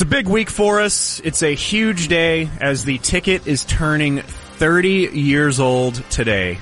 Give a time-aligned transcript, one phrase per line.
[0.00, 1.20] It's a big week for us.
[1.24, 6.58] It's a huge day as the ticket is turning 30 years old today.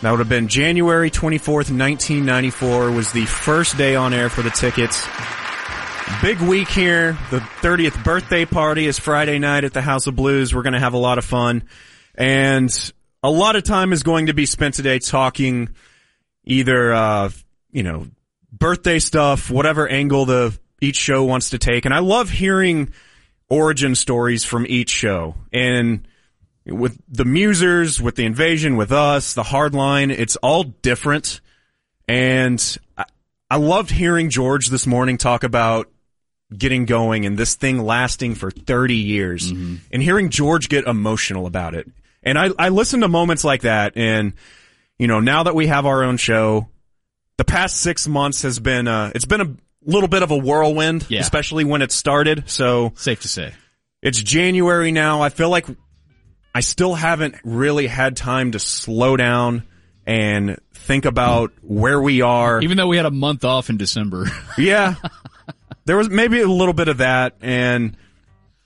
[0.00, 4.48] That would have been January 24th, 1994 was the first day on air for the
[4.48, 5.06] tickets.
[6.22, 7.18] Big week here.
[7.30, 10.54] The 30th birthday party is Friday night at the House of Blues.
[10.54, 11.64] We're going to have a lot of fun.
[12.14, 12.92] And
[13.22, 15.68] a lot of time is going to be spent today talking
[16.44, 17.28] either, uh,
[17.72, 18.06] you know,
[18.50, 21.84] birthday stuff, whatever angle the each show wants to take.
[21.84, 22.92] And I love hearing
[23.48, 25.36] origin stories from each show.
[25.52, 26.06] And
[26.66, 31.40] with the Musers, with the invasion, with us, the hardline, it's all different.
[32.08, 33.04] And I,
[33.50, 35.88] I loved hearing George this morning talk about
[36.56, 39.50] getting going and this thing lasting for 30 years
[39.92, 41.88] and hearing George get emotional about it.
[42.22, 44.34] And I, I listen to moments like that and,
[44.98, 46.68] you know, now that we have our own show,
[47.36, 51.06] the past six months has been, uh, it's been a little bit of a whirlwind,
[51.08, 51.20] Yeah.
[51.20, 52.44] especially when it started.
[52.48, 53.52] So Safe to say.
[54.02, 55.22] it's January now.
[55.22, 55.66] I feel like
[56.54, 59.62] I still haven't really had time to slow down
[60.06, 62.60] and think about where we are.
[62.60, 64.26] Even though we had a month off in December.
[64.58, 64.94] Yeah.
[65.84, 67.96] there was maybe a little bit of that and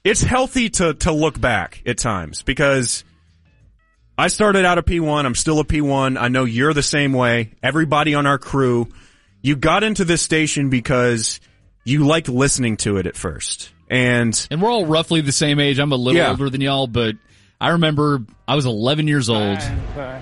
[0.04, 3.04] it's healthy to, to look back at times because
[4.18, 5.24] I started out a P1.
[5.26, 6.18] I'm still a P1.
[6.18, 7.52] I know you're the same way.
[7.62, 8.88] Everybody on our crew,
[9.46, 11.38] you got into this station because
[11.84, 13.70] you liked listening to it at first.
[13.88, 15.78] And and we're all roughly the same age.
[15.78, 16.30] I'm a little Yeah.
[16.30, 17.14] older than y'all, but
[17.60, 19.62] I remember I was 11 years old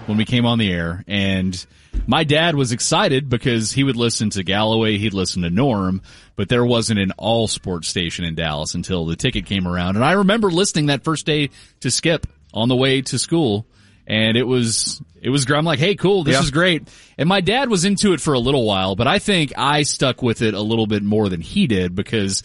[0.07, 1.65] when we came on the air and
[2.07, 6.03] my dad was excited because he would listen to Galloway, he'd listen to Norm,
[6.37, 9.97] but there wasn't an all sports station in Dallas until the ticket came around.
[9.97, 11.49] And I remember listening that first day
[11.81, 13.67] to Skip on the way to school
[14.07, 16.43] and it was, it was, I'm like, hey, cool, this Yeah.
[16.43, 16.89] is great.
[17.17, 20.23] And my dad was into it for a little while, but I think I stuck
[20.23, 22.43] with it a little bit more than he did because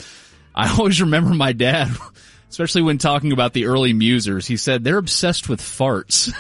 [0.56, 1.90] I always remember my dad,
[2.50, 6.34] especially when talking about the early musers, he said they're obsessed with farts.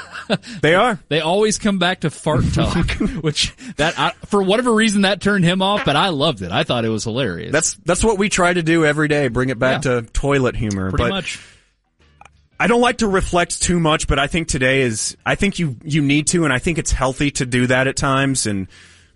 [0.61, 0.99] they are.
[1.09, 2.89] they always come back to fart talk,
[3.21, 6.51] which that, I, for whatever reason that turned him off, but I loved it.
[6.51, 7.51] I thought it was hilarious.
[7.51, 9.27] That's, that's what we try to do every day.
[9.27, 10.01] Bring it back Yeah.
[10.01, 10.89] to toilet humor.
[10.91, 11.39] pretty but much.
[12.59, 15.77] I don't like to reflect too much, but I think today is, I think you,
[15.81, 18.67] you need to, and I think it's healthy to do that at times, and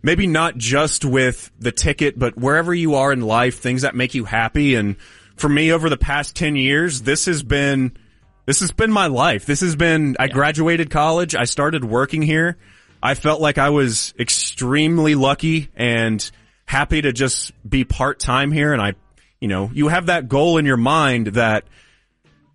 [0.01, 4.13] maybe not just with the ticket, but wherever you are in life, things that make
[4.13, 4.95] you happy, and
[5.35, 7.97] for me over the past 10 years, this has been,
[8.45, 9.45] this has been my life.
[9.45, 12.57] This has been, I graduated college, I started working here,
[13.01, 16.31] I felt like I was extremely lucky and
[16.65, 18.93] happy to just be part-time here, and I,
[19.41, 21.65] you know, you have that goal in your mind that,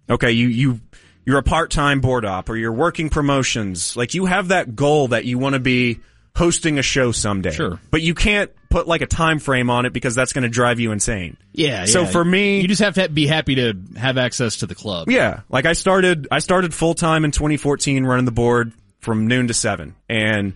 [0.09, 0.81] okay, you, you,
[1.25, 3.97] you're a part-time board op or you're working promotions.
[3.97, 6.01] Like you have that goal that you want to be
[6.35, 7.51] hosting a show someday.
[7.51, 7.81] Sure.
[7.91, 10.79] But you can't put like a time frame on it because that's going to drive
[10.79, 11.37] you insane.
[11.53, 11.87] Yeah.
[11.87, 12.07] So yeah.
[12.07, 15.11] for me- you just have to be happy to have access to the club.
[15.11, 15.41] Yeah.
[15.49, 19.95] Like I started, I started full-time in 2014 running the board from noon to seven
[20.09, 20.55] and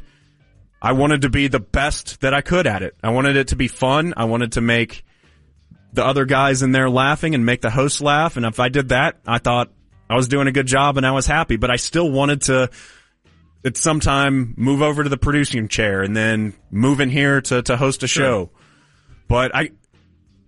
[0.80, 2.96] I wanted to be the best that I could at it.
[3.02, 4.14] I wanted it to be fun.
[4.16, 5.04] I wanted to make
[5.92, 8.36] the other guys in there laughing and make the host laugh.
[8.36, 9.70] And if I did that, I thought
[10.08, 12.70] I was doing a good job and I was happy, but I still wanted to
[13.64, 17.62] at some time move over to the producing chair and then move in here to,
[17.62, 18.50] to host a show.
[19.28, 19.70] But I,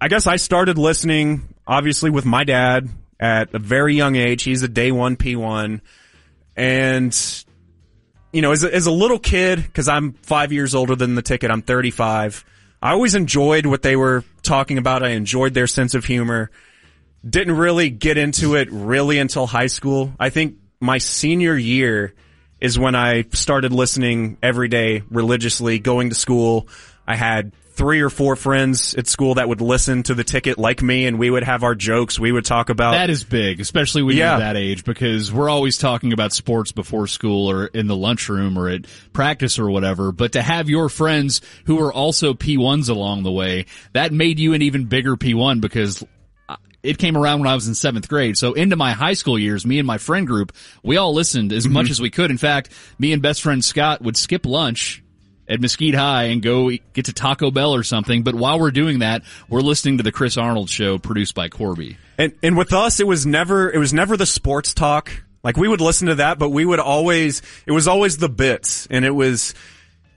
[0.00, 2.88] I guess I started listening obviously with my dad
[3.20, 4.42] at a very young age.
[4.42, 5.80] He's a day one P1
[6.56, 7.44] and
[8.32, 11.22] you know, as a, as a little kid, cause I'm five years older than the
[11.22, 12.44] ticket, I'm 35.
[12.82, 15.02] I always enjoyed what they were talking about.
[15.02, 16.50] I enjoyed their sense of humor.
[17.28, 20.12] Didn't really get into it really until high school.
[20.20, 22.14] I think my senior year
[22.60, 26.68] is when I started listening every day religiously, going to school.
[27.06, 30.80] I had three or four friends at school that would listen to the ticket like
[30.80, 32.18] me and we would have our jokes.
[32.20, 34.32] We would talk about That is big, especially when Yeah.
[34.32, 38.56] you're that age, because we're always talking about sports before school or in the lunchroom
[38.58, 40.12] or at practice or whatever.
[40.12, 44.52] But to have your friends who are also P1s along the way, that made you
[44.54, 46.04] an even bigger P1 because
[46.48, 48.38] uh, it came around when I was in seventh grade.
[48.38, 50.52] So into my high school years, me and my friend group,
[50.84, 52.30] we all listened as much as we could.
[52.30, 55.02] In fact, me and best friend Scott would skip lunch
[55.48, 58.22] at Mesquite High and go get to Taco Bell or something.
[58.22, 61.96] But while we're doing that, we're listening to the Chris Arnold show produced by Corby.
[62.18, 65.10] And and with us, it was never it was never the sports talk.
[65.42, 68.86] Like we would listen to that, but we would always it was always the bits,
[68.90, 69.54] and it was.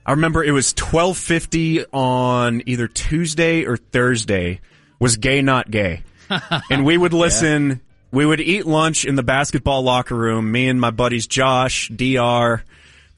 [0.06, 4.60] I remember it was twelve fifty on either Tuesday or Thursday.
[5.00, 6.02] Was gay not gay,
[6.70, 7.82] and we would listen.
[8.10, 10.50] We would eat lunch in the basketball locker room.
[10.50, 12.64] Me and my buddies Josh, Dr.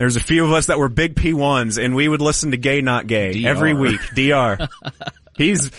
[0.00, 2.81] There's a few of us that were big P1s, and we would listen to Gay
[2.81, 3.47] Not Gay DR.
[3.49, 4.00] every week.
[4.17, 4.67] Dr.
[5.37, 5.70] He's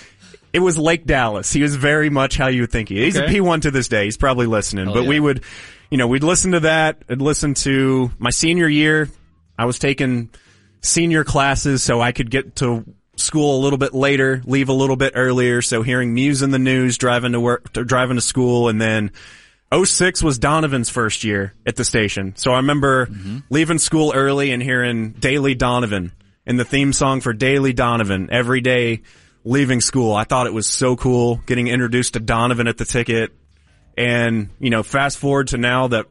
[0.53, 1.51] It was Lake Dallas.
[1.51, 3.03] He was very much how you would think he.
[3.03, 3.25] He's Okay.
[3.25, 4.05] a P1 to this day.
[4.05, 5.43] He's probably listening, Hell but we would,
[5.89, 7.01] you know, we'd listen to that.
[7.09, 9.09] I'd listen to my senior year.
[9.57, 10.29] I was taking
[10.81, 12.85] senior classes so I could get to
[13.15, 15.63] school a little bit later, leave a little bit earlier.
[15.63, 19.11] So hearing Muse in the news, driving to work, driving to school, and then
[19.73, 22.35] 06 was Donovan's first year at the station.
[22.35, 23.39] So I remember mm-hmm.
[23.49, 26.11] leaving school early and hearing Daily Donovan
[26.45, 29.01] and the theme song for Daily Donovan every day
[29.43, 30.13] leaving school.
[30.13, 33.31] I thought it was so cool getting introduced to Donovan at the ticket.
[33.97, 36.07] And, you know, fast forward to now that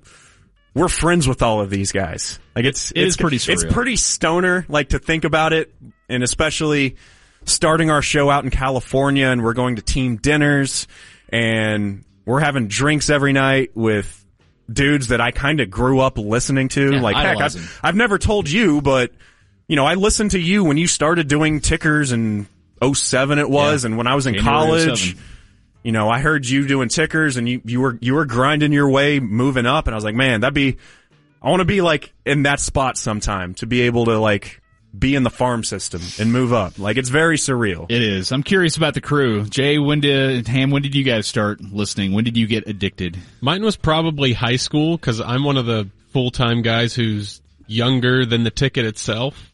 [0.75, 2.39] we're friends with all of these guys.
[2.55, 5.75] Like it's, It it's is pretty It's pretty stoner, like to think about it.
[6.09, 6.97] And especially
[7.45, 10.87] starting our show out in California and we're going to team dinners
[11.29, 14.25] and we're having drinks every night with
[14.73, 16.93] dudes that I kind of grew up listening to.
[16.93, 17.39] Yeah, like heck.
[17.39, 19.13] I've, I've never told you, but
[19.69, 22.47] you know, I listened to you when you started doing tickers in
[22.83, 23.85] 07 it was.
[23.85, 23.89] Yeah.
[23.89, 25.25] And when I was in January oh college, 07.
[25.85, 28.91] you know, I heard you doing tickers and you, you were, you were grinding your
[28.91, 29.87] way, moving up.
[29.87, 30.79] And I was like, man, that'd be,
[31.43, 34.60] I want to be like in that spot sometime to be able to like
[34.99, 36.79] be in the farm system and move up.
[36.79, 37.91] Like it's very surreal.
[37.91, 38.33] It is.
[38.33, 39.45] I'm curious about the crew.
[39.45, 40.71] Jay, when did Ham?
[40.71, 42.13] When did you guys start listening?
[42.13, 43.17] When did you get addicted?
[43.41, 48.27] Mine was probably high school because I'm one of the full time guys who's younger
[48.27, 49.53] than the ticket itself.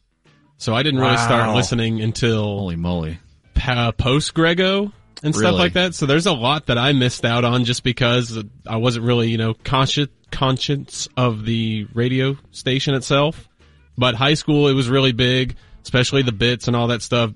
[0.58, 3.18] So I didn't really start listening until Holy moly!
[3.54, 4.90] pa- post Greggo
[5.22, 5.58] and stuff Really?
[5.58, 5.94] like that.
[5.94, 9.36] So there's a lot that I missed out on just because I wasn't really, you
[9.36, 13.48] know, conscious conscious of the radio station itself.
[13.98, 17.32] But high school, it was really big, especially the bits and all that stuff.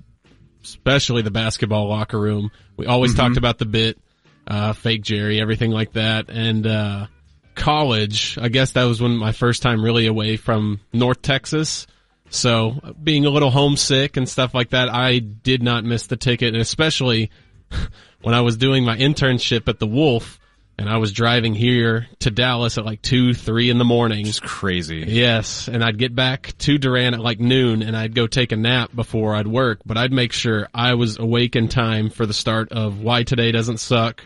[0.62, 2.50] Especially the basketball locker room.
[2.76, 3.98] We always talked about the bit,
[4.46, 6.28] uh, fake Jerry, everything like that.
[6.28, 7.06] And, uh,
[7.54, 11.86] college, I guess that was when my first time really away from North Texas.
[12.30, 16.54] So being a little homesick and stuff like that, I did not miss the ticket,
[16.54, 17.30] and especially
[18.22, 20.39] when I was doing my internship at the Wolf,
[20.80, 24.26] and I was driving here to Dallas at like two, three in the morning.
[24.26, 25.04] It's crazy.
[25.06, 28.56] Yes, and I'd get back to Duran at like noon, and I'd go take a
[28.56, 29.80] nap before I'd work.
[29.84, 33.52] But I'd make sure I was awake in time for the start of Why Today
[33.52, 34.24] Doesn't Suck,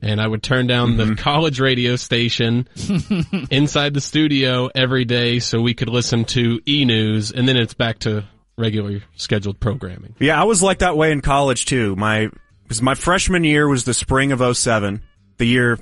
[0.00, 1.14] and I would turn down the mm-hmm.
[1.14, 2.68] college radio station
[3.50, 7.74] inside the studio every day so we could listen to E News, and then it's
[7.74, 8.24] back to
[8.56, 10.14] regular scheduled programming.
[10.20, 11.96] Yeah, I was like that way in college too.
[11.96, 12.30] My,
[12.68, 15.02] cause my freshman year was the spring of 07.
[15.38, 15.78] The year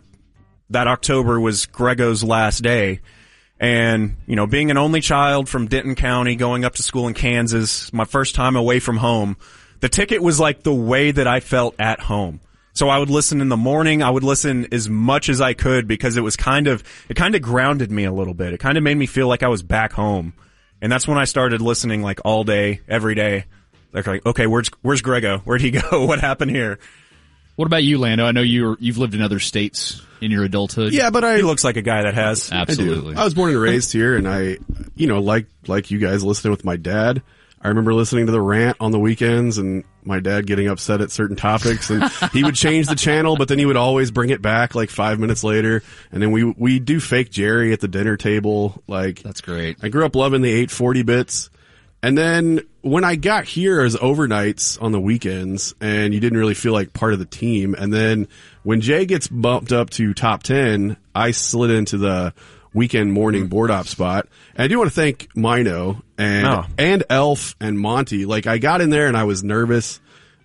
[0.70, 3.00] that October was Greggo's last day.
[3.60, 7.14] And, you know, being an only child from Denton County, going up to school in
[7.14, 9.36] Kansas, my first time away from home,
[9.80, 12.40] the ticket was like the way that I felt at home.
[12.72, 14.02] So I would listen in the morning.
[14.02, 17.36] I would listen as much as I could because it was kind of, it kind
[17.36, 18.52] of grounded me a little bit.
[18.52, 20.34] It kind of made me feel like I was back home.
[20.82, 23.44] And that's when I started listening like all day, every day.
[23.92, 25.38] Like, okay, where's, where's Grego?
[25.38, 26.04] Where'd he go?
[26.04, 26.80] What happened here?
[27.56, 28.24] What about you, Lando?
[28.24, 30.92] I know you're you've lived in other states in your adulthood.
[30.92, 32.50] Yeah, but I He looks like a guy that has.
[32.50, 33.16] I absolutely.
[33.16, 34.58] I was born and raised here, and I,
[34.96, 37.22] you know, like like you guys listening with my dad.
[37.60, 41.10] I remember listening to the rant on the weekends, and my dad getting upset at
[41.10, 44.42] certain topics, and he would change the channel, but then he would always bring it
[44.42, 48.16] back like five minutes later, and then we we do fake Jerry at the dinner
[48.16, 48.82] table.
[48.86, 49.78] Like That's great.
[49.82, 51.50] I grew up loving the 840 bits.
[52.02, 56.52] And then when I got here as overnights on the weekends and you didn't really
[56.54, 57.74] feel like part of the team.
[57.74, 58.28] And then
[58.62, 62.34] when Jay gets bumped up to top 10, I slid into the
[62.74, 64.28] weekend morning board op spot.
[64.54, 66.64] And I do want to thank Mino and, Oh.
[66.76, 68.26] and Elf and Monty.
[68.26, 70.00] Like I got in there and I was nervous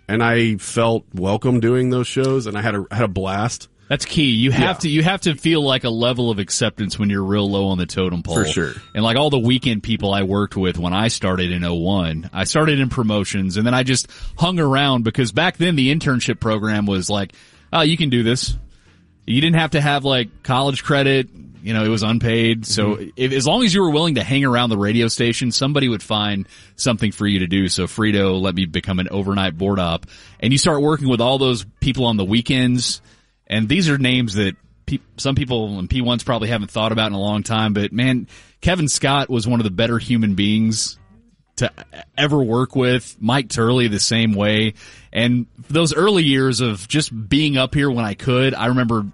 [0.07, 3.67] and I felt welcome doing those shows and I had a, had a blast.
[3.89, 4.31] That's key.
[4.31, 4.73] You have Yeah.
[4.81, 7.77] to you have to feel like a level of acceptance when you're real low on
[7.79, 8.35] the totem pole.
[8.35, 8.73] For sure.
[8.93, 12.43] And like all the weekend people I worked with when I started in 01, I
[12.43, 16.85] started in promotions and then I just hung around because back then the internship program
[16.85, 17.33] was like,
[17.73, 18.55] oh, you can do this.
[19.25, 21.29] You didn't have to have like college credit.
[21.63, 22.65] You know, it was unpaid.
[22.67, 23.09] So Mm-hmm.
[23.17, 26.01] if, as long as you were willing to hang around the radio station, somebody would
[26.03, 27.67] find something for you to do.
[27.67, 30.05] So Frito let me become an overnight board op
[30.39, 33.01] and you start working with all those people on the weekends.
[33.49, 37.13] And these are names that pe- some people in P1s probably haven't thought about in
[37.13, 37.73] a long time.
[37.73, 38.27] But man,
[38.61, 40.99] Kevin Scott was one of the better human beings
[41.57, 41.71] to
[42.17, 43.17] ever work with.
[43.19, 44.73] Mike Turley the same way.
[45.11, 49.05] And those early years of just being up here when I could, I remember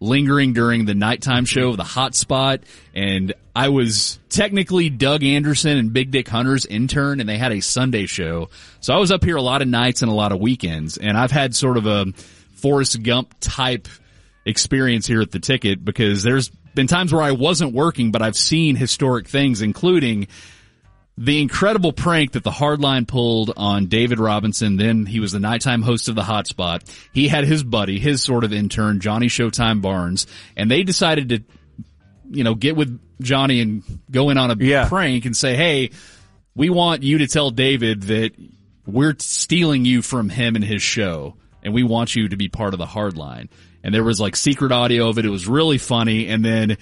[0.00, 2.60] lingering during the nighttime show, of the hot spot,
[2.92, 7.60] and I was technically Doug Anderson and Big Dick Hunter's intern and they had a
[7.60, 8.50] Sunday show.
[8.80, 11.16] So I was up here a lot of nights and a lot of weekends and
[11.16, 12.06] I've had sort of a
[12.62, 13.88] Forrest Gump type
[14.46, 18.36] experience here at the ticket because there's been times where I wasn't working, but I've
[18.36, 20.28] seen historic things, including
[21.18, 24.76] the incredible prank that the hardline pulled on David Robinson.
[24.78, 26.88] Then he was the nighttime host of the hotspot.
[27.12, 30.26] He had his buddy, his sort of intern, Johnny Showtime Barnes,
[30.56, 31.42] and they decided to,
[32.30, 34.88] you know, get with Johnny and go in on a Yeah.
[34.88, 35.90] prank and say, Hey,
[36.54, 38.32] we want you to tell David that
[38.86, 42.74] we're stealing you from him and his show and we want you to be part
[42.74, 43.48] of the hardline.
[43.82, 45.24] And there was like secret audio of it.
[45.24, 46.28] It was really funny.
[46.28, 46.76] And then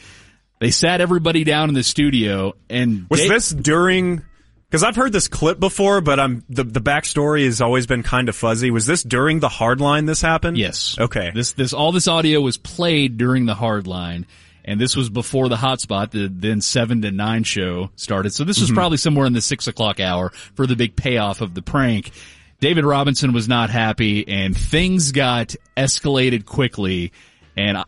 [0.58, 4.22] they sat everybody down in the studio and Was this during?
[4.68, 8.28] Because I've heard this clip before, but I'm the the backstory has always been kind
[8.28, 8.70] of fuzzy.
[8.70, 10.58] Was this during the hardline this happened?
[10.58, 10.96] Yes.
[10.98, 11.32] Okay.
[11.34, 14.26] This this all this audio was played during the hard line,
[14.64, 18.32] and this was before the hotspot, the then seven to nine show started.
[18.32, 18.76] So this was mm-hmm.
[18.76, 22.12] probably somewhere in the six o'clock hour for the big payoff of the prank.
[22.60, 27.12] David Robinson was not happy, and things got escalated quickly.
[27.56, 27.84] And I,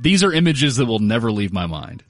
[0.00, 2.02] these are images that will never leave my mind.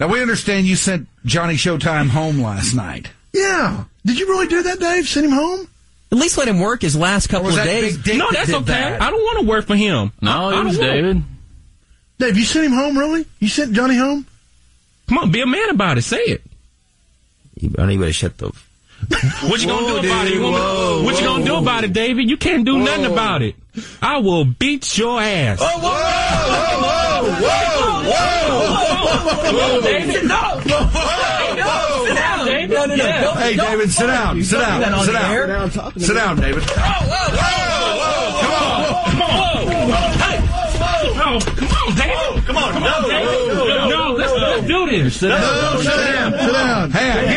[0.00, 3.08] Now we understand you sent Johnny Showtime home last night.
[3.32, 3.84] Yeah.
[4.04, 5.06] Did you really do that, Dave?
[5.06, 5.68] Send him home?
[6.12, 7.98] At least let him work his last couple Was of days.
[7.98, 8.66] Big No, that's did okay.
[8.66, 9.02] that?
[9.02, 10.12] I don't want to work for him.
[10.20, 11.22] No, I it don't was want- David.
[12.18, 13.26] Dave, you sent him home, really?
[13.40, 14.26] You sent Johnny home?
[15.08, 16.02] Come on, be a man about it.
[16.02, 16.42] Say it.
[17.56, 18.52] You better, you better shut the.
[19.48, 20.32] What you gonna Whoa, do about it?
[20.34, 22.28] You dude, want me- whoa, what you gonna do about it, David?
[22.30, 23.54] You can't do nothing about it.
[24.00, 25.58] I will beat your ass.
[25.60, 25.90] Whoa, whoa,
[27.40, 27.54] whoa,
[29.52, 30.24] whoa, on, David.
[30.24, 30.60] No.
[30.64, 32.70] Sit down, David.
[32.74, 33.04] No, no, no.
[33.04, 33.20] Yeah.
[33.22, 34.42] Don't- Hey, David, sit down.
[34.42, 35.04] Sit down.
[35.04, 35.46] Sit the air.
[35.46, 35.70] down.
[35.98, 36.62] Sit down, David.
[39.94, 42.44] No, come on, David.
[42.46, 43.24] Come on, come on, David.
[43.24, 45.16] No, no, no, no, no, let's, let's do this.
[45.20, 45.78] Sit down.
[45.78, 46.32] Sit down.
[46.32, 46.90] Sit down.
[46.90, 47.33] Hey, yeah, yeah.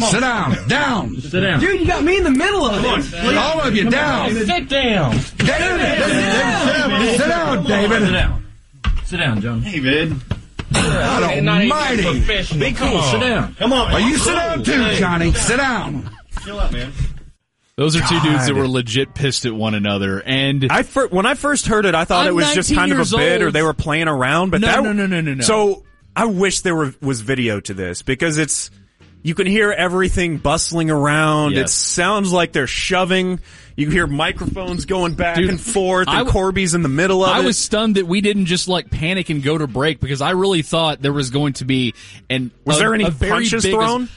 [0.00, 0.68] Sit down.
[0.68, 1.20] Down.
[1.20, 1.60] Sit down.
[1.60, 3.36] Dude, you got me in the middle of it.
[3.36, 4.30] All of you down.
[4.34, 5.12] Sit down.
[5.38, 8.02] David, David, sit down, David.
[8.02, 8.44] Sit down.
[9.04, 9.60] Sit down, John.
[10.72, 12.58] God Not even almighty.
[12.58, 13.02] Be cool.
[13.02, 13.54] Sit down.
[13.54, 13.92] Come on.
[13.92, 15.32] Well, you sit down too, Johnny.
[15.32, 16.10] Sit down.
[16.44, 16.92] Chill up, man.
[17.76, 21.26] Those are two dudes that were legit pissed at one another, and I fir- when
[21.26, 23.42] I first heard it, I thought I'm it was just kind of a years bit,
[23.42, 24.50] or they were playing around.
[24.50, 25.42] But No, that no, no, no, no, no.
[25.42, 25.82] So
[26.14, 28.70] I wish there were was video to this because it's
[29.24, 31.54] you can hear everything bustling around.
[31.54, 33.40] It sounds like they're shoving.
[33.74, 37.30] You hear microphones going back Dude, and forth, and w- Corby's in the middle of
[37.30, 37.42] I it.
[37.42, 40.30] I was stunned that we didn't just like panic and go to break because I
[40.32, 41.94] really thought there was going to be
[42.30, 42.52] an.
[42.64, 44.08] was a- there any punches thrown?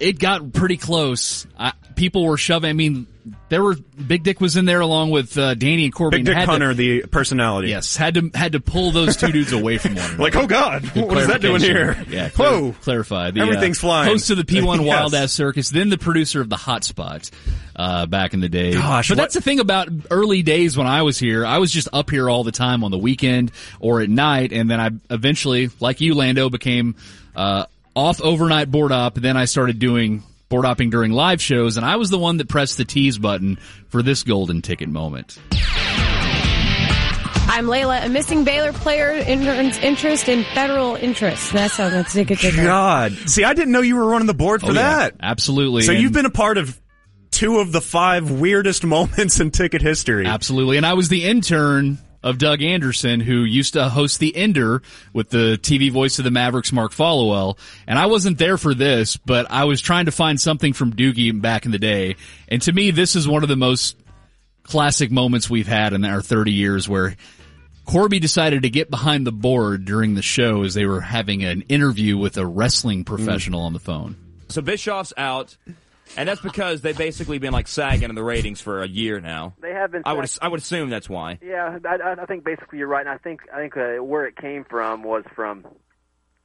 [0.00, 1.46] It got pretty close.
[1.58, 2.70] I, people were shoving.
[2.70, 3.06] I mean,
[3.50, 6.20] there were Big Dick was in there along with uh, Danny and Corbin.
[6.20, 7.68] Big Dick Had to- Hunter, the personality.
[7.68, 10.22] yes, had to had to pull those two dudes away from one another.
[10.22, 12.02] Like, oh God, what is that doing here?
[12.08, 12.72] Yeah, clar- Whoa.
[12.80, 13.30] clarify.
[13.30, 14.08] The, Everything's uh, flying.
[14.08, 14.86] Host of the P1 Yes.
[14.86, 17.30] Wild Ass Circus, then the producer of the Hotspot,
[17.76, 18.72] uh, back in the day.
[18.72, 21.44] Gosh, but what- that's the thing about early days when I was here.
[21.44, 24.70] I was just up here all the time on the weekend or at night, and
[24.70, 26.96] then I eventually, like you, Lando, became
[27.36, 29.14] uh, off overnight board op.
[29.14, 32.48] Then I started doing board opping during live shows, and I was the one that
[32.48, 33.56] pressed the tease button
[33.88, 35.38] for this golden ticket moment.
[37.52, 38.06] I'm Layla.
[38.06, 41.52] A missing Baylor player interns interest in federal interest.
[41.52, 42.62] That's how that's a good ticker.
[42.62, 45.16] God, see, I didn't know you were running the board for Oh, yeah, that.
[45.20, 45.82] absolutely.
[45.82, 46.80] So And- you've been a part of
[47.32, 50.26] two of the five weirdest moments in ticket history.
[50.26, 50.76] Absolutely.
[50.76, 55.30] And I was the intern of Doug Anderson, who used to host the Ender with
[55.30, 57.58] the TV voice of the Mavericks, Mark Followell.
[57.86, 61.40] And I wasn't there for this, but I was trying to find something from Doogie
[61.40, 62.16] back in the day.
[62.48, 63.96] And to me, this is one of the most
[64.62, 67.16] classic moments we've had in our 30 years where
[67.86, 71.62] Corby decided to get behind the board during the show as they were having an
[71.62, 73.06] interview with a wrestling mm.
[73.06, 74.16] professional on the phone.
[74.48, 75.56] So Bischoff's out,
[76.16, 79.54] and that's because they've basically been like sagging in the ratings for a year now.
[79.60, 80.02] They have been.
[80.04, 80.30] I would.
[80.42, 81.38] I would assume that's why.
[81.42, 84.26] Yeah, I, I- I think basically you're right, and I think I think uh, where
[84.26, 85.66] it came from was from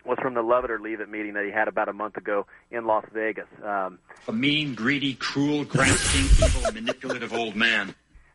[0.05, 2.15] was from the Love It or Leave It meeting that he had about a month
[2.17, 3.47] ago in Las Vegas.
[3.63, 7.89] Um, A mean, greedy, cruel, grasping, evil, manipulative old man.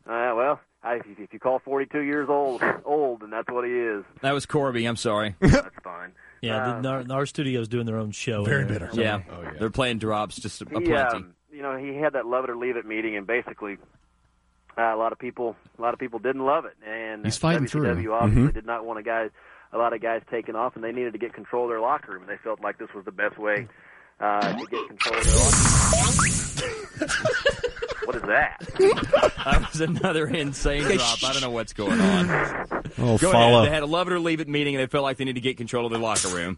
[0.06, 3.64] uh, well, I, if, you, if you call 42 years old old, then that's what
[3.64, 4.04] he is.
[4.22, 4.84] That was Corby.
[4.86, 5.36] I'm sorry.
[5.40, 6.10] That's fine.
[6.40, 8.44] Yeah, Um, the, our, our studio's doing their own show.
[8.44, 8.80] Very in there.
[8.88, 9.00] bitter.
[9.00, 9.20] yeah.
[9.58, 11.16] they're playing drops just a, a he, plenty.
[11.16, 13.76] um, you know, he had that Love It or Leave It meeting, and basically.
[14.78, 17.64] Uh, a lot of people, a lot of people didn't love it, and He's fighting
[17.64, 17.70] WCW
[18.02, 18.12] through.
[18.14, 19.28] obviously did not want a guy,
[19.72, 22.12] a lot of guys taking off, and they needed to get control of their locker
[22.12, 22.22] room.
[22.22, 23.66] And they felt like this was the best way
[24.20, 27.10] uh, to get control of their locker room.
[28.10, 28.56] what is that?
[29.44, 31.24] That was another insane drop.
[31.24, 32.30] I don't know what's going on.
[32.98, 33.58] Oh, Go follow.
[33.60, 33.68] ahead.
[33.70, 35.36] They had a love it or leave it meeting, and they felt like they need
[35.36, 36.56] to get control of their locker room.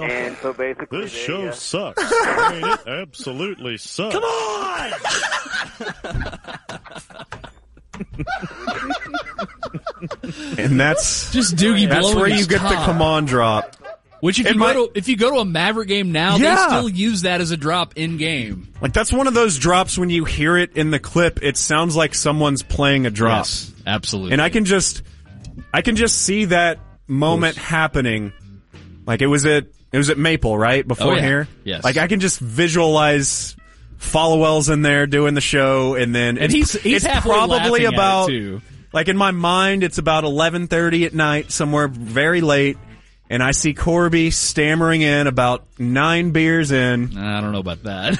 [0.00, 2.02] And so basically, This they, show uh, sucks.
[2.06, 4.14] I mean, it absolutely sucks.
[4.14, 4.92] Come on!
[10.58, 12.84] and that's Just Doogie that's where you get the top.
[12.86, 13.74] come on drop.
[14.20, 16.54] Which if you go to if you go to a Maverick game now, Yeah.
[16.56, 18.68] they still use that as a drop in game.
[18.80, 21.94] Like that's one of those drops when you hear it in the clip, it sounds
[21.96, 23.40] like someone's playing a drop.
[23.40, 24.32] Yes, absolutely.
[24.32, 25.02] And I can just,
[25.72, 28.32] I can just see that moment happening.
[29.06, 30.84] Like it was at, it was at Maple, right?
[30.84, 31.22] Oh, Before Oh, yeah.
[31.22, 31.48] here?
[31.64, 31.84] Yes.
[31.84, 33.54] Like I can just visualize
[33.98, 38.30] Followell's in there doing the show and then And he's- he's it's probably about,
[38.92, 42.78] like in my mind, it's about 1130 at night, somewhere very late.
[43.28, 47.16] And I see Corby stammering in about nine beers in.
[47.18, 48.18] I don't know about that.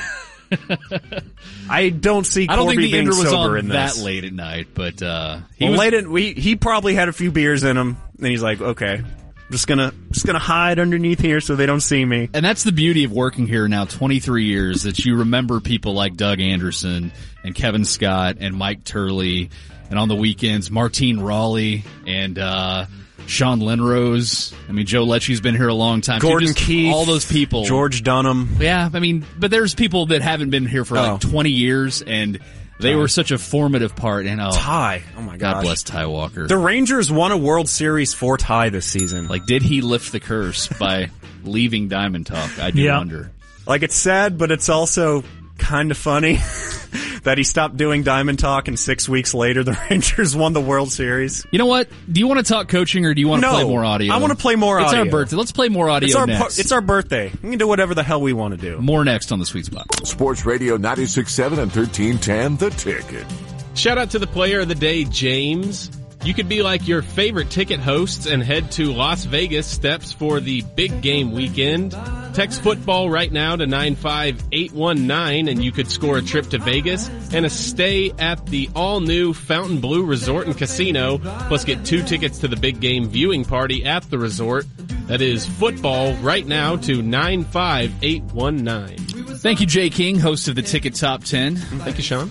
[1.70, 4.02] I don't see I don't Corby think the being was sober on in that this.
[4.02, 7.12] late at night, but uh, he well, was late in, we, he probably had a
[7.12, 11.20] few beers in him, and he's like, okay, I'm just gonna, just gonna hide underneath
[11.20, 12.28] here so they don't see me.
[12.32, 16.16] And that's the beauty of working here now 23 years that you remember people like
[16.16, 17.12] Doug Anderson
[17.44, 19.50] and Kevin Scott and Mike Turley
[19.90, 22.86] and on the weekends Martine Raleigh and uh
[23.26, 24.54] Sean Lenrose.
[24.68, 26.20] I mean Joe Lecce's been here a long time.
[26.20, 27.64] Gordon just Keith, all those people.
[27.64, 28.56] George Dunham.
[28.61, 31.12] Yeah, I mean, but there's people that haven't been here for Oh.
[31.12, 32.38] like 20 years and
[32.78, 32.96] they Ty.
[32.99, 35.02] were such a formative part and oh, Ty.
[35.16, 35.64] Oh my God gosh.
[35.64, 36.46] bless Ty Walker.
[36.46, 39.28] The Rangers won a World Series for Ty this season.
[39.28, 41.11] like did he lift the curse by
[41.42, 42.58] leaving Diamond Talk?
[42.61, 42.99] I do Yeah.
[42.99, 43.32] wonder.
[43.66, 45.25] Like it's sad, but it's also
[45.58, 46.34] kind of funny
[47.25, 50.92] that he stopped doing Diamond Talk, and six weeks later the Rangers won the World
[50.92, 51.44] Series.
[51.50, 51.88] You know what?
[52.10, 54.12] Do you want to talk coaching or do you want to No, play more audio?
[54.14, 54.86] I want to play more audio.
[54.86, 55.04] it's audio.
[55.04, 55.36] our birthday.
[55.36, 56.58] Let's play more audio It's our, next.
[56.58, 57.30] it's our birthday.
[57.42, 58.78] We can do whatever the hell we want to do.
[58.80, 59.86] more next on the Sweet Spot.
[60.06, 63.26] Sports Radio 96.7 and 1310 The Ticket.
[63.75, 65.90] Shout out to the player of the day, James.
[66.25, 70.40] You could be like your favorite ticket hosts and head to Las Vegas steps for
[70.40, 71.94] the big game weekend.
[72.37, 77.47] Text football right now to 95819 and you could score a trip to Vegas and
[77.47, 82.49] a stay at the all new Fontainebleau Resort and Casino, plus get two tickets to
[82.49, 84.66] the big game viewing party at the resort.
[85.07, 88.99] That is football right now to 95819.
[89.38, 91.57] Thank you, Jay King, host of the Ticket Top 10.
[91.57, 92.28] Thank you, Sean.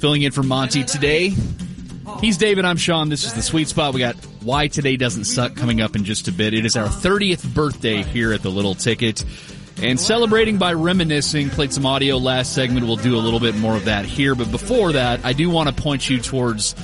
[0.00, 1.32] Filling in for Monty today.
[2.20, 3.10] He's David, I'm Sean.
[3.10, 3.94] This is the Sweet Spot.
[3.94, 6.52] We got Why Today Doesn't Suck coming up in just a bit.
[6.52, 9.24] It is our 30th birthday here at the Little Ticket.
[9.82, 12.86] And celebrating by reminiscing, played some audio last segment.
[12.86, 14.34] We'll do a little bit more of that here.
[14.34, 16.74] But before that, I do want to point you towards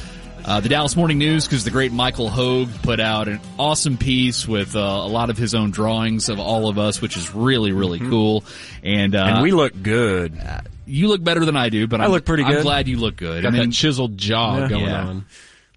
[0.47, 4.49] uh, the Dallas Morning News because the great Michael Hogue put out an awesome piece
[4.49, 7.73] with uh, a lot of his own drawings of all of us, which is really,
[7.73, 8.43] really cool.
[8.83, 10.41] And, uh, and we look good.
[10.87, 12.57] you look better than I do, but I I'm, look pretty good.
[12.57, 13.43] I'm glad you look good.
[13.43, 14.69] Got I mean, that chiseled jaw Yeah.
[14.69, 15.05] going Yeah.
[15.05, 15.27] on.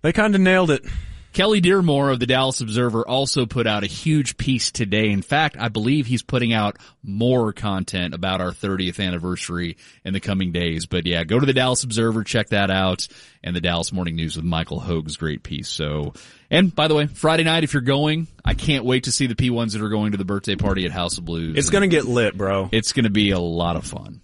[0.01, 0.85] They kind of nailed it.
[1.33, 5.09] Kelly Dearmore of the Dallas Observer also put out a huge piece today.
[5.09, 10.19] In fact, I believe he's putting out more content about our 30th anniversary in the
[10.19, 10.85] coming days.
[10.85, 13.07] But yeah, go to the Dallas Observer, check that out,
[13.43, 15.69] and the Dallas Morning News with Michael Hogue's great piece.
[15.69, 16.13] So,
[16.51, 19.35] and by the way, Friday night, if you're going, I can't wait to see the
[19.35, 21.57] P1s that are going to the birthday party at House of Blues.
[21.57, 22.69] It's gonna get lit, bro.
[22.71, 24.21] It's gonna be a lot of fun.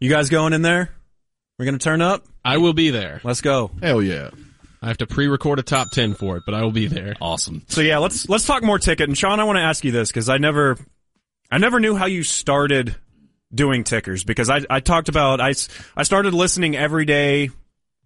[0.00, 0.90] You guys going in there?
[1.56, 2.24] We're gonna turn up.
[2.44, 3.20] I will be there.
[3.22, 3.70] Let's go.
[3.80, 4.30] Hell yeah.
[4.82, 7.14] I have to pre-record a top 10 for it, but I will be there.
[7.20, 7.62] Awesome.
[7.68, 9.08] So yeah, let's let's talk more ticket.
[9.08, 10.76] And Sean, I want to ask you this because I never,
[11.50, 12.96] I never knew how you started
[13.54, 15.54] doing tickers because I I talked about I
[15.96, 17.50] I started listening every day,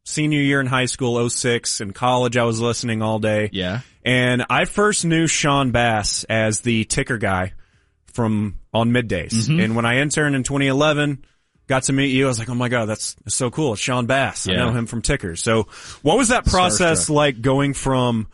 [0.04, 1.80] senior year in high school, 06.
[1.80, 3.48] In college, I was listening all day.
[3.52, 3.80] Yeah.
[4.04, 7.54] And I first knew Sean Bass as the ticker guy
[8.12, 9.32] from on middays.
[9.48, 9.64] Mhm.
[9.64, 11.24] And when I interned in 2011,
[11.66, 13.72] got to meet you, I was like, oh my god, that's, so cool.
[13.72, 14.48] It's Sean Bass.
[14.48, 15.42] I know him from tickers.
[15.42, 15.68] So,
[16.02, 17.14] what was that process Starstruck.
[17.14, 18.28] like going from,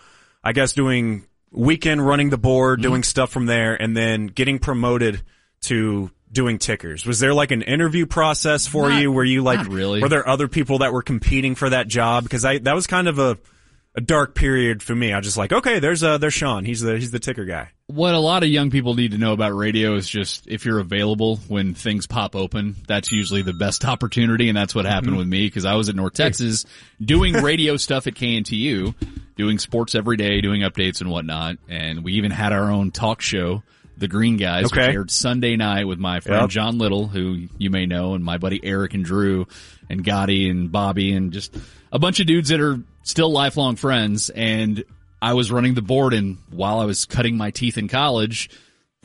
[0.44, 2.88] I guess, doing weekend running the board, Mm-hmm.
[2.88, 5.22] doing stuff from there, and then getting promoted
[5.62, 7.04] to doing tickers?
[7.06, 9.12] Was there like an interview process for Not- you?
[9.12, 10.00] Were you like, really.
[10.02, 12.24] were there other people that were competing for that job?
[12.24, 13.38] Because I that was kind of a
[13.94, 15.12] a dark period for me.
[15.12, 16.64] I was just like, okay, there's uh there's Sean.
[16.64, 17.70] He's the he's the ticker guy.
[17.88, 20.78] What a lot of young people need to know about radio is just if you're
[20.78, 25.18] available when things pop open, that's usually the best opportunity, and that's what happened Mm-hmm.
[25.18, 26.64] with me because I was at North Texas
[27.04, 28.94] doing radio stuff at KNTU,
[29.36, 33.20] doing sports every day, doing updates and whatnot, and we even had our own talk
[33.20, 33.62] show,
[34.02, 36.50] The Green Guys, which aired Sunday night with my friend Yep.
[36.50, 39.46] John Little, who you may know, and my buddy Eric and Drew,
[39.88, 41.56] and Gotti and Bobby, and just
[41.90, 44.84] a bunch of dudes that are still lifelong friends, and
[45.22, 48.50] I was running the board and while I was cutting my teeth in college,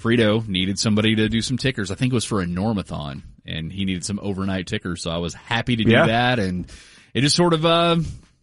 [0.01, 1.91] Frito needed somebody to do some tickers.
[1.91, 5.01] I think it was for a Normathon and he needed some overnight tickers.
[5.03, 6.07] So I was happy to do Yeah.
[6.07, 6.39] that.
[6.39, 6.65] And
[7.13, 7.97] it just sort of, uh,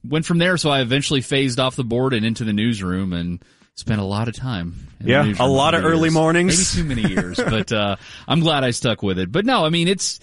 [0.04, 0.56] went from there.
[0.56, 3.42] So I eventually phased off the board and into the newsroom and
[3.76, 4.88] spent a lot of time.
[5.00, 6.76] Yeah, a lot of the early mornings.
[6.76, 9.30] Maybe too many years, but, uh, I'm glad I stuck with it.
[9.30, 10.20] But no, I mean, it's,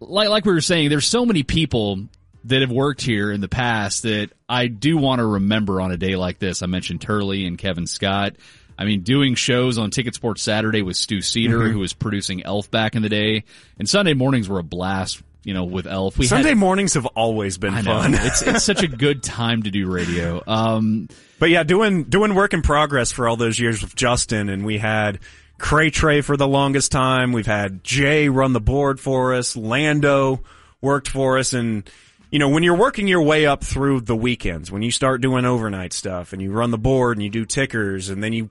[0.00, 2.04] like like we were saying, there's so many people
[2.44, 5.96] that have worked here in the past that I do want to remember on a
[5.96, 6.62] day like this.
[6.62, 8.36] I mentioned Turley and Kevin Scott.
[8.78, 11.72] I mean, doing shows on Ticket Sports Saturday with Stu Cedar, Mhm.
[11.72, 13.44] who was producing Elf back in the day,
[13.78, 15.22] and Sunday mornings were a blast.
[15.42, 18.00] You know, with Elf, we Sunday had, mornings have always been I know.
[18.02, 18.14] fun.
[18.14, 20.42] it's it's such a good time to do radio.
[20.46, 24.66] Um, But yeah, doing doing work in progress for all those years with Justin, and
[24.66, 25.18] we had
[25.58, 27.32] Cray Trey for the longest time.
[27.32, 29.56] We've had Jay run the board for us.
[29.56, 30.42] Lando
[30.82, 31.88] worked for us, and
[32.30, 35.46] you know when you're working your way up through the weekends, when you start doing
[35.46, 38.50] overnight stuff, and you run the board, and you do tickers, and then you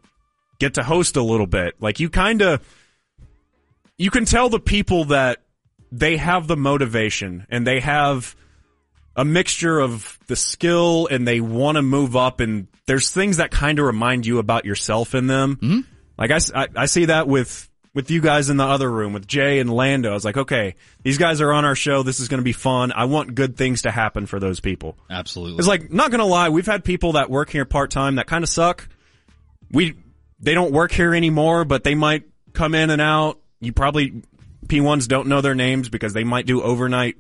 [0.60, 2.68] get to host a little bit, like you kind of
[3.98, 5.38] you can tell the people that
[5.92, 8.36] they have the motivation and they have
[9.16, 13.52] a mixture of the skill and they want to move up and there's things that
[13.52, 15.56] kind of remind you about yourself in them.
[15.58, 15.80] Mm-hmm.
[16.18, 19.28] Like I, I- I see that with, with you guys in the other room with
[19.28, 20.12] Jay and Lando.
[20.12, 22.04] I was like, okay, these guys are on our show.
[22.04, 22.92] This is going to be fun.
[22.92, 24.96] I want good things to happen for those people.
[25.10, 25.58] Absolutely.
[25.58, 26.50] It's like, not going to lie.
[26.50, 28.88] We've had people that work here part time that kind of suck.
[29.72, 29.96] We,
[30.40, 32.24] they don't work here anymore, but they might
[32.54, 33.40] come in and out.
[33.60, 34.22] You probably,
[34.70, 37.18] P1s don't know their names because they might do overnight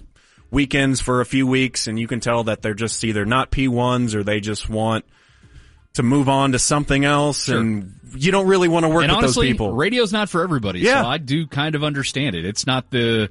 [0.51, 4.15] weekends for a few weeks and you can tell that they're just either not P1s
[4.15, 5.05] or they just want
[5.93, 9.17] to move on to something else and you don't really want to work and with
[9.17, 9.73] honestly, those people.
[9.73, 10.79] radio's not for everybody.
[10.79, 11.03] Yeah.
[11.03, 12.45] So I do kind of understand it.
[12.45, 13.29] It's not the,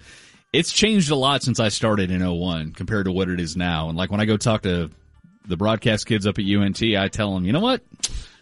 [0.52, 3.88] it's changed a lot since I started in 01 compared to what it is now.
[3.88, 4.90] And like when I go talk to
[5.46, 7.82] the broadcast kids up at UNT, I tell them, you know what?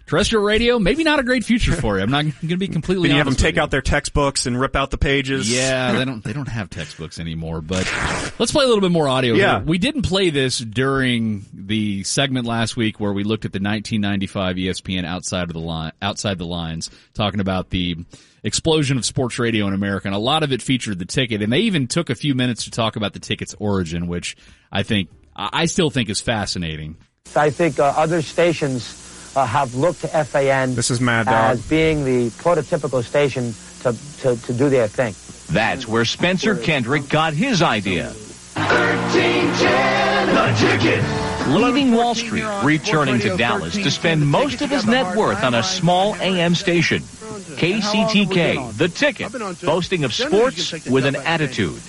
[0.07, 2.03] Terrestrial radio, maybe not a great future for you.
[2.03, 3.83] I'm not going to be completely Then you have them honest with take out their
[3.83, 5.53] textbooks and rip out the pages.
[5.53, 7.61] Yeah, they don't they don't have textbooks anymore.
[7.61, 7.92] But
[8.38, 9.35] let's play a little bit more audio.
[9.35, 9.59] Yeah.
[9.59, 9.66] here.
[9.66, 14.57] we didn't play this during the segment last week where we looked at the 1995
[14.57, 17.97] ESPN outside of the line, outside the lines, talking about the
[18.45, 21.42] explosion of sports radio in America, and a lot of it featured the ticket.
[21.42, 24.37] And they even took a few minutes to talk about the ticket's origin, which
[24.71, 26.97] I think I I still think is fascinating.
[27.35, 29.06] I think uh, other stations
[29.37, 31.53] uh, have looked to FAN this is Mad Dog.
[31.53, 35.14] as being the prototypical station to, to, to do their thing.
[35.53, 38.07] That's where Spencer Kendrick got his idea.
[38.55, 41.05] 1310, the ticket.
[41.49, 45.62] Leaving Wall Street, returning to Dallas to spend most of his net worth on a
[45.62, 47.03] small AM station.
[47.03, 49.31] KTCK, the ticket,
[49.62, 51.81] boasting of sports with an attitude.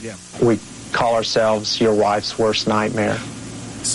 [0.41, 0.60] We
[0.91, 3.17] call ourselves your wife's worst nightmare.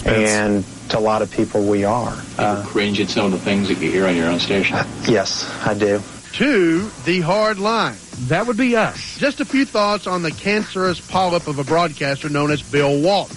[0.07, 2.15] And to a lot of people, we are.
[2.39, 4.77] Uh, cringe at some of the things that you hear on your own station.
[5.09, 6.01] yes, I do.
[6.35, 7.97] To the hard line.
[8.29, 9.17] That would be us.
[9.19, 13.37] Just a few thoughts on the cancerous polyp of a broadcaster known as Bill Walton.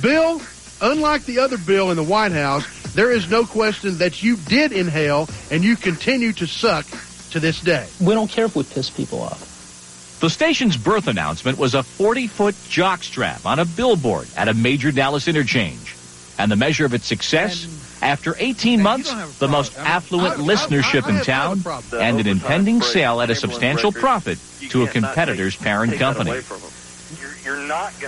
[0.00, 0.40] Bill,
[0.80, 4.72] unlike the other Bill in the White House, there is no question that you did
[4.72, 6.86] inhale and you continue to suck
[7.30, 7.88] to this day.
[8.00, 10.18] We don't care if we piss people off.
[10.20, 15.26] The station's birth announcement was a 40-foot jockstrap on a billboard at a major Dallas
[15.26, 15.96] interchange.
[16.38, 17.66] And the measure of its success,
[18.02, 23.34] after 18 months, the most affluent listenership in town, and an impending sale at a
[23.34, 24.38] substantial profit
[24.70, 26.40] to a competitor's parent company.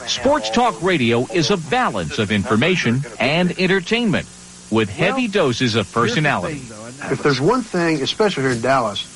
[0.06, 4.26] Sports talk radio is a balance of information and entertainment
[4.70, 6.62] with heavy doses of personality.
[7.10, 9.10] If there's one thing, especially here in Dallas,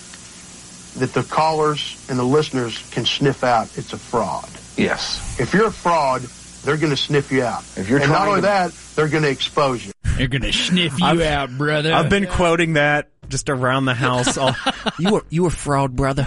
[0.99, 4.49] that the callers and the listeners can sniff out, it's a fraud.
[4.77, 5.40] Yes.
[5.40, 6.29] If you're a fraud,
[6.68, 7.62] they're going to sniff you out.
[7.76, 9.92] If you're and not only to- that, they're going to expose you.
[10.18, 11.94] They're gonna sniff you I've- out, brother.
[11.94, 14.37] I've been quoting that just around the house.
[14.37, 14.57] all-
[14.98, 16.26] you were you a fraud, brother.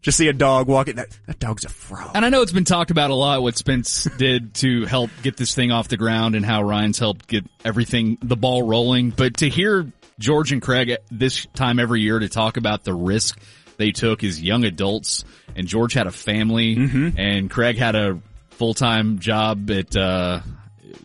[0.00, 0.96] Just see a dog walking.
[0.96, 2.12] That that dog's a fraud.
[2.14, 5.36] And I know it's been talked about a lot what Spence did to help get
[5.36, 9.10] this thing off the ground and how Ryan's helped get everything, the ball rolling.
[9.10, 9.86] But to hear
[10.18, 13.38] George and Craig at this time every year to talk about the risk
[13.76, 15.24] they took as young adults
[15.56, 17.18] and George had a family mm-hmm.
[17.18, 18.18] and Craig had a
[18.54, 20.40] full-time job at, uh,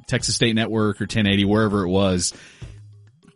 [0.08, 2.34] Texas State Network or 1080, wherever it was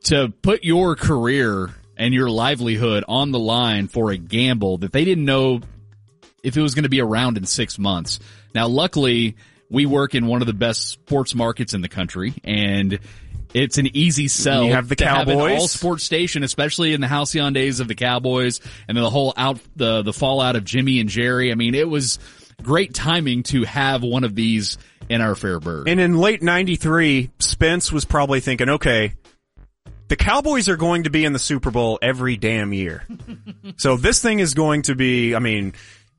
[0.04, 5.06] to put your career and your livelihood on the line for a gamble that they
[5.06, 5.62] didn't know
[6.44, 8.20] if it was going to be around in six months.
[8.54, 9.36] Now, luckily,
[9.70, 13.00] we work in one of the best sports markets in the country, and
[13.54, 14.66] it's an easy sell.
[14.66, 15.60] You have the to have an Cowboys.
[15.60, 19.60] all sports station, especially in the halcyon days of the Cowboys, and the whole out
[19.76, 21.52] the the fallout of Jimmy and Jerry.
[21.52, 22.20] I mean, it was
[22.62, 24.78] great timing to have one of these
[25.10, 25.88] in our fair bird.
[25.88, 29.14] And in late 93, Spence was probably thinking, okay,
[30.08, 33.04] the Cowboys are going to be in the Super Bowl every damn year.
[33.78, 35.74] so this thing is going to be, I mean,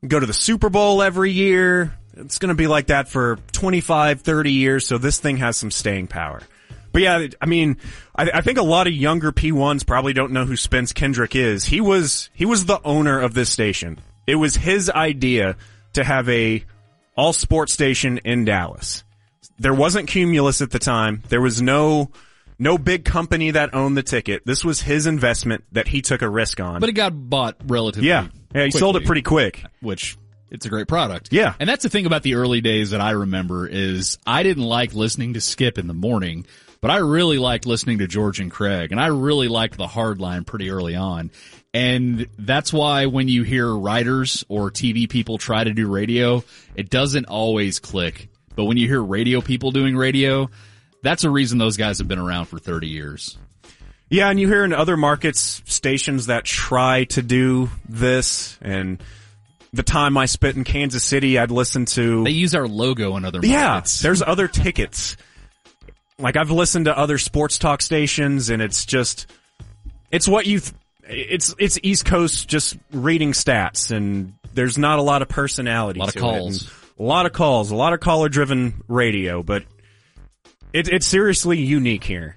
[0.07, 1.97] go to the Super Bowl every year.
[2.17, 4.87] It's going to be like that for 25, 30 years.
[4.87, 6.43] So this thing has some staying power.
[6.93, 7.79] But yeah, I mean,
[8.15, 11.65] I, I think a lot of younger P1s probably don't know who Spence Kendrick is.
[11.65, 13.99] He was, he was the owner of this station.
[14.27, 15.57] It was his idea
[15.95, 16.65] to have a
[17.17, 19.05] all sports station in Dallas.
[19.59, 21.23] There wasn't Cumulus at the time.
[21.29, 22.11] There was no
[22.59, 24.47] no big company that owned the ticket.
[24.47, 26.81] This was his investment that he took a risk on.
[26.81, 28.09] But it got bought relatively.
[28.09, 29.65] yeah, yeah, he sold it pretty quick.
[29.81, 30.17] Which
[30.51, 31.33] it's a great product.
[31.33, 31.55] Yeah.
[31.59, 34.95] And that's the thing about the early days that I remember is I didn't like
[34.95, 36.47] listening to Skip in the morning,
[36.81, 40.21] but I really liked listening to George and Craig, and I really liked the hard
[40.21, 41.33] line pretty early on.
[41.75, 46.45] And that's why when you hear writers or TV people try to do radio,
[46.77, 48.29] it doesn't always click.
[48.55, 50.49] But when you hear radio people doing radio,
[51.03, 53.37] that's a reason those guys have been around for 30 years.
[54.09, 59.03] Yeah, and you hear in other markets stations that try to do this, and
[59.73, 62.23] the time I spent in Kansas City, I'd listen to.
[62.23, 65.17] They use our logo in other Yeah, there's other tickets.
[66.21, 69.27] Like I've listened to other sports talk stations, and it's just,
[70.13, 70.75] it's what you, th-
[71.09, 76.01] it's it's East Coast just reading stats, and there's not a lot of personality.
[76.01, 76.63] A lot of calls.
[76.63, 76.69] It.
[76.99, 79.65] A lot of calls, a lot of caller driven radio, but
[80.73, 82.37] it, it's seriously unique here.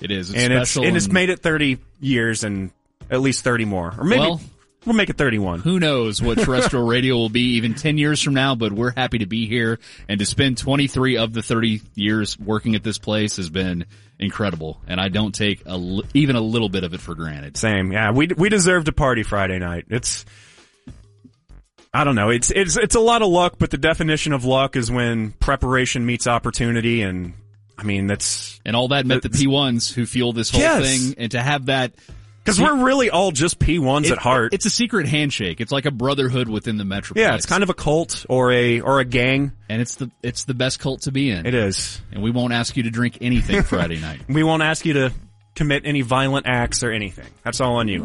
[0.00, 0.30] It is.
[0.30, 2.70] It's and it's special and it's made it 30 years and
[3.10, 4.40] at least 30 more, or maybe Well-
[4.86, 5.60] we'll make it 31.
[5.60, 9.18] Who knows what terrestrial radio will be even 10 years from now, but we're happy
[9.18, 13.36] to be here and to spend 23 of the 30 years working at this place
[13.36, 13.86] has been
[14.18, 14.80] incredible.
[14.86, 17.56] And I don't take a, even a little bit of it for granted.
[17.56, 18.10] Same, yeah.
[18.12, 19.86] We we deserve to party Friday night.
[19.90, 20.24] It's
[21.92, 22.30] I don't know.
[22.30, 26.04] It's it's it's a lot of luck, but the definition of luck is when preparation
[26.04, 27.34] meets opportunity, and
[27.78, 30.82] I mean that's And all that met the P1s who fuel this whole Yes.
[30.84, 31.92] thing and to have that
[32.44, 34.52] because we're really all just P ones It- at heart.
[34.52, 35.60] It's a secret handshake.
[35.60, 37.16] It's like a brotherhood within the Metroplex.
[37.16, 39.52] yeah, it's kind of a cult or a or a gang.
[39.68, 41.46] and it's the it's the best cult to be in.
[41.46, 44.20] It is, and we won't ask you to drink anything Friday night.
[44.28, 45.12] We won't ask you to
[45.54, 47.26] commit any violent acts or anything.
[47.44, 48.02] That's all on you.